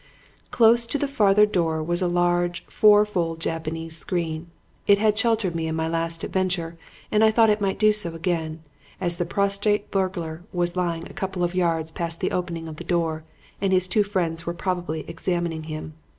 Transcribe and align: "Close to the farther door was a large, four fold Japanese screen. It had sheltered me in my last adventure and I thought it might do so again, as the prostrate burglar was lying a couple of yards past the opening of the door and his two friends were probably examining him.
"Close 0.49 0.87
to 0.87 0.97
the 0.97 1.07
farther 1.07 1.45
door 1.45 1.83
was 1.83 2.01
a 2.01 2.07
large, 2.07 2.65
four 2.65 3.05
fold 3.05 3.39
Japanese 3.39 3.95
screen. 3.95 4.47
It 4.87 4.97
had 4.97 5.15
sheltered 5.15 5.53
me 5.53 5.67
in 5.67 5.75
my 5.75 5.87
last 5.87 6.23
adventure 6.23 6.75
and 7.11 7.23
I 7.23 7.29
thought 7.29 7.51
it 7.51 7.61
might 7.61 7.77
do 7.77 7.93
so 7.93 8.15
again, 8.15 8.63
as 8.99 9.17
the 9.17 9.25
prostrate 9.25 9.91
burglar 9.91 10.43
was 10.51 10.75
lying 10.75 11.05
a 11.07 11.13
couple 11.13 11.43
of 11.43 11.53
yards 11.53 11.91
past 11.91 12.19
the 12.19 12.31
opening 12.31 12.67
of 12.67 12.77
the 12.77 12.83
door 12.83 13.25
and 13.61 13.71
his 13.71 13.87
two 13.87 14.01
friends 14.01 14.43
were 14.43 14.55
probably 14.55 15.05
examining 15.07 15.65
him. 15.65 15.93